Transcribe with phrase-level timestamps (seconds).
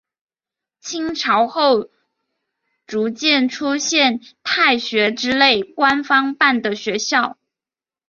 [0.79, 1.91] 清朝后
[2.87, 7.37] 逐渐出现太学之类官方办的学校。